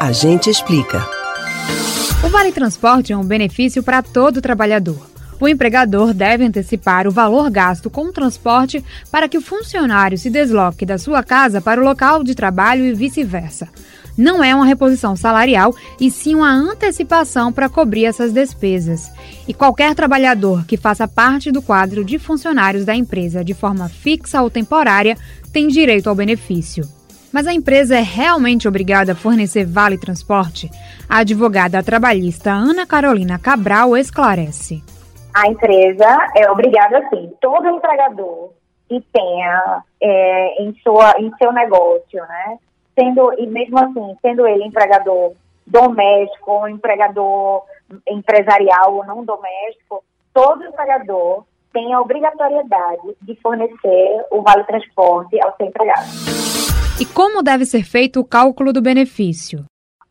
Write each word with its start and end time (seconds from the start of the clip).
A 0.00 0.12
gente 0.12 0.48
explica. 0.48 1.04
O 2.24 2.28
Vale 2.28 2.52
Transporte 2.52 3.12
é 3.12 3.16
um 3.16 3.24
benefício 3.24 3.82
para 3.82 4.00
todo 4.00 4.40
trabalhador. 4.40 5.10
O 5.40 5.48
empregador 5.48 6.14
deve 6.14 6.44
antecipar 6.44 7.08
o 7.08 7.10
valor 7.10 7.50
gasto 7.50 7.90
com 7.90 8.02
o 8.02 8.12
transporte 8.12 8.84
para 9.10 9.28
que 9.28 9.36
o 9.36 9.40
funcionário 9.40 10.16
se 10.16 10.30
desloque 10.30 10.86
da 10.86 10.98
sua 10.98 11.24
casa 11.24 11.60
para 11.60 11.80
o 11.80 11.84
local 11.84 12.22
de 12.22 12.36
trabalho 12.36 12.84
e 12.84 12.94
vice-versa. 12.94 13.68
Não 14.16 14.42
é 14.42 14.54
uma 14.54 14.64
reposição 14.64 15.16
salarial, 15.16 15.74
e 16.00 16.12
sim 16.12 16.36
uma 16.36 16.52
antecipação 16.52 17.52
para 17.52 17.68
cobrir 17.68 18.04
essas 18.04 18.32
despesas. 18.32 19.10
E 19.48 19.54
qualquer 19.54 19.96
trabalhador 19.96 20.64
que 20.64 20.76
faça 20.76 21.08
parte 21.08 21.50
do 21.50 21.60
quadro 21.60 22.04
de 22.04 22.20
funcionários 22.20 22.84
da 22.84 22.94
empresa 22.94 23.44
de 23.44 23.52
forma 23.52 23.88
fixa 23.88 24.42
ou 24.42 24.50
temporária 24.50 25.18
tem 25.52 25.66
direito 25.66 26.08
ao 26.08 26.14
benefício. 26.14 26.97
Mas 27.32 27.46
a 27.46 27.52
empresa 27.52 27.96
é 27.96 28.02
realmente 28.02 28.66
obrigada 28.66 29.12
a 29.12 29.16
fornecer 29.16 29.64
vale 29.64 29.98
transporte? 29.98 30.70
A 31.08 31.18
advogada 31.18 31.82
trabalhista 31.82 32.50
Ana 32.50 32.86
Carolina 32.86 33.38
Cabral 33.38 33.96
esclarece 33.96 34.82
a 35.38 35.46
empresa 35.46 36.06
é 36.34 36.50
obrigada, 36.50 37.06
sim, 37.10 37.32
todo 37.40 37.68
empregador 37.68 38.50
que 38.88 39.00
tenha 39.12 39.84
é, 40.00 40.62
em, 40.62 40.74
sua, 40.82 41.14
em 41.18 41.32
seu 41.36 41.52
negócio, 41.52 42.20
né, 42.20 42.58
sendo, 42.98 43.32
e 43.38 43.46
mesmo 43.46 43.78
assim, 43.78 44.16
sendo 44.20 44.46
ele 44.46 44.64
empregador 44.64 45.34
doméstico, 45.64 46.50
ou 46.50 46.68
empregador 46.68 47.62
empresarial 48.08 48.94
ou 48.94 49.04
não 49.04 49.24
doméstico, 49.24 50.02
todo 50.34 50.64
empregador 50.64 51.44
tem 51.72 51.92
a 51.92 52.00
obrigatoriedade 52.00 53.14
de 53.22 53.36
fornecer 53.36 54.24
o 54.32 54.42
vale 54.42 54.64
transporte 54.64 55.40
ao 55.40 55.54
seu 55.56 55.66
empregado. 55.66 56.37
E 57.00 57.06
como 57.06 57.44
deve 57.44 57.64
ser 57.64 57.84
feito 57.84 58.18
o 58.18 58.24
cálculo 58.24 58.72
do 58.72 58.82
benefício? 58.82 59.64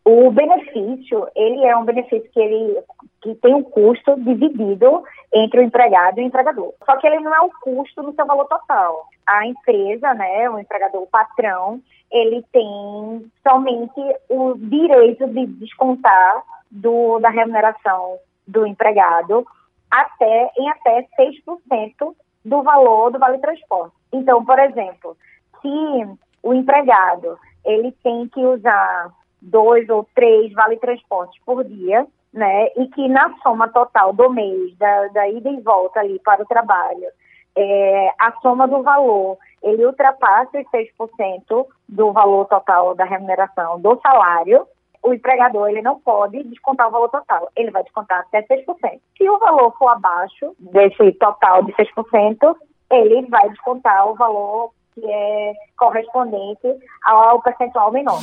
O 0.05 0.31
benefício, 0.31 1.27
ele 1.35 1.65
é 1.65 1.75
um 1.75 1.83
benefício 1.83 2.29
que 2.31 2.39
ele 2.39 2.79
que 3.21 3.35
tem 3.35 3.53
um 3.53 3.61
custo 3.61 4.15
dividido 4.21 5.03
entre 5.33 5.59
o 5.59 5.63
empregado 5.63 6.17
e 6.17 6.23
o 6.23 6.25
empregador. 6.25 6.73
Só 6.85 6.95
que 6.95 7.05
ele 7.05 7.19
não 7.19 7.35
é 7.35 7.41
o 7.41 7.51
custo 7.61 8.01
no 8.01 8.13
seu 8.13 8.25
valor 8.25 8.45
total. 8.45 9.05
A 9.25 9.45
empresa, 9.45 10.13
né, 10.13 10.49
o 10.49 10.57
empregador, 10.57 11.01
o 11.01 11.07
patrão, 11.07 11.81
ele 12.09 12.41
tem 12.53 13.29
somente 13.45 13.99
o 14.29 14.53
direito 14.55 15.27
de 15.27 15.45
descontar 15.45 16.41
do, 16.71 17.19
da 17.19 17.29
remuneração 17.29 18.17
do 18.47 18.65
empregado 18.65 19.45
até 19.91 20.51
em 20.57 20.69
até 20.69 21.05
6% 21.19 22.15
do 22.45 22.63
valor 22.63 23.11
do 23.11 23.19
vale 23.19 23.39
transporte. 23.39 23.93
Então, 24.13 24.45
por 24.45 24.57
exemplo, 24.57 25.17
se 25.61 26.17
o 26.47 26.53
empregado 26.53 27.37
ele 27.65 27.91
tem 28.01 28.29
que 28.29 28.39
usar 28.39 29.11
dois 29.41 29.89
ou 29.89 30.07
três 30.15 30.53
vale 30.53 30.77
transportes 30.77 31.37
por 31.45 31.63
dia, 31.65 32.07
né? 32.33 32.67
E 32.77 32.87
que 32.87 33.07
na 33.09 33.35
soma 33.43 33.67
total 33.67 34.13
do 34.13 34.29
mês, 34.29 34.75
da, 34.77 35.07
da 35.09 35.27
ida 35.27 35.49
e 35.49 35.59
volta 35.59 35.99
ali 35.99 36.19
para 36.19 36.41
o 36.41 36.45
trabalho, 36.45 37.07
é, 37.55 38.13
a 38.17 38.31
soma 38.41 38.65
do 38.67 38.81
valor, 38.81 39.37
ele 39.61 39.85
ultrapassa 39.85 40.57
os 40.57 40.65
6% 40.71 41.67
do 41.89 42.11
valor 42.13 42.45
total 42.45 42.95
da 42.95 43.03
remuneração 43.03 43.81
do 43.81 43.99
salário, 43.99 44.65
o 45.03 45.13
empregador 45.13 45.69
ele 45.69 45.81
não 45.81 45.99
pode 45.99 46.41
descontar 46.43 46.87
o 46.87 46.91
valor 46.91 47.09
total, 47.09 47.49
ele 47.55 47.71
vai 47.71 47.83
descontar 47.83 48.19
até 48.19 48.41
6%. 48.43 48.99
Se 49.17 49.29
o 49.29 49.39
valor 49.39 49.75
for 49.77 49.89
abaixo 49.89 50.55
desse 50.59 51.11
total 51.13 51.63
de 51.63 51.73
6%, 51.73 52.55
ele 52.91 53.27
vai 53.27 53.49
descontar 53.49 54.07
o 54.07 54.15
valor 54.15 54.71
que 54.99 55.05
é 55.05 55.53
correspondente 55.77 56.67
ao 57.05 57.39
percentual 57.41 57.91
menor. 57.91 58.19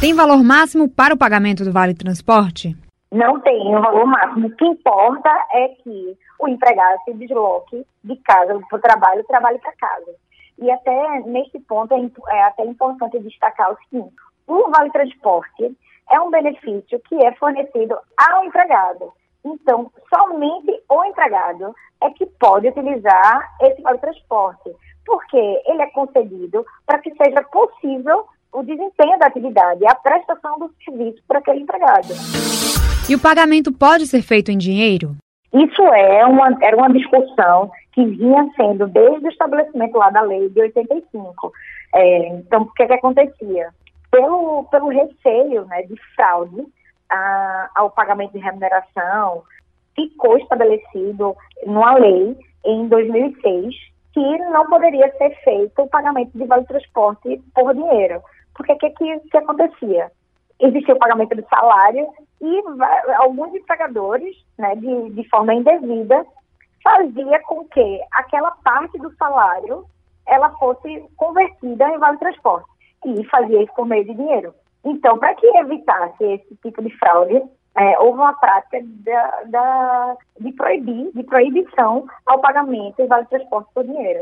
Tem 0.00 0.14
valor 0.14 0.42
máximo 0.42 0.88
para 0.88 1.14
o 1.14 1.18
pagamento 1.18 1.64
do 1.64 1.72
Vale 1.72 1.94
Transporte? 1.94 2.76
Não 3.10 3.40
tem 3.40 3.60
um 3.74 3.80
valor 3.80 4.06
máximo. 4.06 4.46
O 4.46 4.56
que 4.56 4.64
importa 4.64 5.28
é 5.52 5.68
que 5.82 6.16
o 6.38 6.48
empregado 6.48 6.96
se 7.04 7.12
desloque 7.14 7.84
de 8.04 8.16
casa 8.18 8.58
para 8.68 8.78
o 8.78 8.80
trabalho, 8.80 9.24
trabalhe 9.24 9.58
para 9.58 9.72
casa. 9.72 10.14
E 10.58 10.70
até 10.70 11.20
neste 11.26 11.58
ponto 11.60 11.92
é, 11.92 12.36
é 12.36 12.42
até 12.44 12.64
importante 12.64 13.18
destacar 13.18 13.72
o 13.72 13.78
seguinte: 13.84 14.14
o 14.46 14.70
Vale 14.70 14.90
Transporte 14.90 15.76
é 16.10 16.20
um 16.20 16.30
benefício 16.30 17.00
que 17.08 17.16
é 17.24 17.32
fornecido 17.32 17.98
ao 18.16 18.44
empregado. 18.44 19.12
Então, 19.44 19.90
somente 20.14 20.82
o 20.88 21.04
empregado 21.04 21.74
é 22.02 22.10
que 22.10 22.26
pode 22.26 22.68
utilizar 22.68 23.56
esse 23.60 23.82
Vale 23.82 23.98
Transporte, 23.98 24.70
porque 25.10 25.36
ele 25.66 25.82
é 25.82 25.90
concedido 25.90 26.64
para 26.86 27.00
que 27.00 27.12
seja 27.16 27.42
possível 27.50 28.24
o 28.52 28.62
desempenho 28.62 29.18
da 29.18 29.26
atividade, 29.26 29.84
a 29.84 29.94
prestação 29.96 30.56
do 30.56 30.72
serviço 30.84 31.20
para 31.26 31.40
aquele 31.40 31.62
empregado. 31.62 32.14
E 33.08 33.14
o 33.16 33.20
pagamento 33.20 33.72
pode 33.72 34.06
ser 34.06 34.22
feito 34.22 34.52
em 34.52 34.58
dinheiro? 34.58 35.16
Isso 35.52 35.82
é 35.82 36.24
uma, 36.24 36.56
era 36.62 36.76
uma 36.76 36.92
discussão 36.92 37.72
que 37.92 38.04
vinha 38.04 38.48
sendo 38.54 38.86
desde 38.86 39.26
o 39.26 39.30
estabelecimento 39.30 39.98
lá 39.98 40.10
da 40.10 40.20
lei 40.20 40.48
de 40.48 40.60
85. 40.60 41.52
É, 41.92 42.28
então, 42.28 42.62
o 42.62 42.72
que, 42.72 42.84
é 42.84 42.86
que 42.86 42.92
acontecia? 42.92 43.70
Pelo, 44.12 44.64
pelo 44.70 44.90
receio 44.90 45.64
né, 45.64 45.82
de 45.82 45.96
fraude 46.14 46.64
a, 47.10 47.70
ao 47.74 47.90
pagamento 47.90 48.32
de 48.32 48.38
remuneração, 48.38 49.42
ficou 49.96 50.38
estabelecido 50.38 51.36
numa 51.66 51.94
lei 51.94 52.36
em 52.64 52.86
2006 52.86 53.90
que 54.12 54.38
não 54.50 54.66
poderia 54.66 55.10
ser 55.16 55.30
feito 55.42 55.82
o 55.82 55.88
pagamento 55.88 56.36
de 56.36 56.44
vale 56.44 56.64
transporte 56.64 57.40
por 57.54 57.74
dinheiro. 57.74 58.22
Porque 58.54 58.72
o 58.72 58.78
que, 58.78 58.90
que, 58.90 59.20
que 59.20 59.36
acontecia? 59.36 60.10
Existia 60.60 60.94
o 60.94 60.98
pagamento 60.98 61.34
do 61.34 61.46
salário 61.48 62.08
e 62.40 62.62
alguns 63.16 63.54
empregadores, 63.54 64.36
né, 64.58 64.74
de, 64.76 65.10
de 65.10 65.28
forma 65.28 65.54
indevida, 65.54 66.26
fazia 66.82 67.40
com 67.46 67.64
que 67.66 68.00
aquela 68.12 68.50
parte 68.62 68.98
do 68.98 69.14
salário 69.16 69.84
ela 70.26 70.50
fosse 70.58 71.04
convertida 71.16 71.88
em 71.88 71.98
vale 71.98 72.18
transporte 72.18 72.68
e 73.04 73.24
fazia 73.24 73.62
isso 73.62 73.72
por 73.74 73.86
meio 73.86 74.04
de 74.04 74.14
dinheiro. 74.14 74.54
Então, 74.84 75.18
para 75.18 75.34
que 75.34 75.46
evitasse 75.46 76.24
esse 76.24 76.56
tipo 76.62 76.82
de 76.82 76.90
fraude, 76.98 77.42
é, 77.76 77.98
houve 77.98 78.18
uma 78.18 78.32
prática 78.34 78.78
da, 79.04 79.42
da, 79.46 80.16
de 80.40 80.52
proibir, 80.52 81.10
de 81.14 81.22
proibição 81.22 82.04
ao 82.26 82.40
pagamento 82.40 82.96
de 82.96 83.06
vale 83.06 83.26
transporte 83.26 83.68
por 83.74 83.84
dinheiro. 83.84 84.20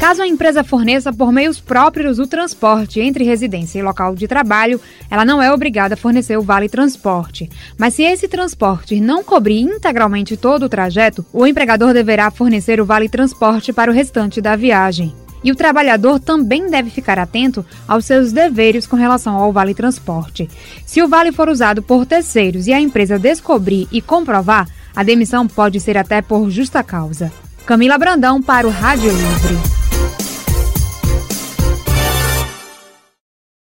Caso 0.00 0.22
a 0.22 0.28
empresa 0.28 0.62
forneça 0.62 1.12
por 1.12 1.32
meios 1.32 1.60
próprios 1.60 2.20
o 2.20 2.26
transporte 2.26 3.00
entre 3.00 3.24
residência 3.24 3.80
e 3.80 3.82
local 3.82 4.14
de 4.14 4.28
trabalho, 4.28 4.80
ela 5.10 5.24
não 5.24 5.42
é 5.42 5.52
obrigada 5.52 5.94
a 5.94 5.96
fornecer 5.96 6.36
o 6.36 6.42
vale 6.42 6.68
transporte. 6.68 7.50
Mas 7.76 7.94
se 7.94 8.04
esse 8.04 8.28
transporte 8.28 9.00
não 9.00 9.24
cobrir 9.24 9.60
integralmente 9.60 10.36
todo 10.36 10.62
o 10.64 10.68
trajeto, 10.68 11.26
o 11.32 11.44
empregador 11.44 11.92
deverá 11.92 12.30
fornecer 12.30 12.80
o 12.80 12.86
vale 12.86 13.08
transporte 13.08 13.72
para 13.72 13.90
o 13.90 13.94
restante 13.94 14.40
da 14.40 14.54
viagem. 14.54 15.12
E 15.42 15.52
o 15.52 15.56
trabalhador 15.56 16.18
também 16.18 16.68
deve 16.68 16.90
ficar 16.90 17.18
atento 17.18 17.64
aos 17.86 18.04
seus 18.04 18.32
deveres 18.32 18.86
com 18.86 18.96
relação 18.96 19.36
ao 19.36 19.52
vale 19.52 19.74
transporte. 19.74 20.48
Se 20.84 21.02
o 21.02 21.08
vale 21.08 21.32
for 21.32 21.48
usado 21.48 21.82
por 21.82 22.04
terceiros 22.04 22.66
e 22.66 22.72
a 22.72 22.80
empresa 22.80 23.18
descobrir 23.18 23.86
e 23.92 24.00
comprovar, 24.00 24.68
a 24.94 25.02
demissão 25.02 25.46
pode 25.46 25.78
ser 25.80 25.96
até 25.96 26.20
por 26.20 26.50
justa 26.50 26.82
causa. 26.82 27.32
Camila 27.64 27.98
Brandão 27.98 28.42
para 28.42 28.66
o 28.66 28.70
Rádio 28.70 29.10
Livre. 29.10 29.77